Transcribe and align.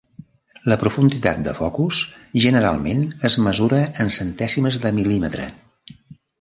La 0.71 0.77
profunditat 0.83 1.43
de 1.47 1.53
focus 1.57 1.99
generalment 2.47 3.05
es 3.31 3.37
mesura 3.51 3.85
en 4.07 4.13
centèsimes 4.19 4.83
de 4.87 4.97
mil·límetre. 5.01 5.51